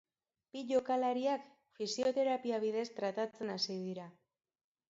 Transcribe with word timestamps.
Bi 0.55 0.63
jokalariak 0.71 1.43
fisioterapia 1.81 2.61
bidez 2.65 2.89
tratatzen 3.01 3.55
hasi 3.59 3.81
dira. 3.85 4.09